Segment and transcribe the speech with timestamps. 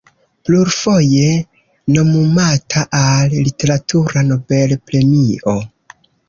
[0.47, 1.27] Plurfoje
[1.97, 5.55] nomumata al literatura Nobel-premio.